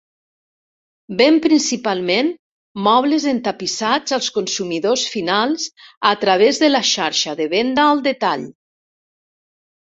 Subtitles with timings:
[1.17, 2.31] Ven principalment
[2.87, 5.67] mobles entapissats als consumidors finals
[6.13, 8.49] a través de la xarxa de venda al detall.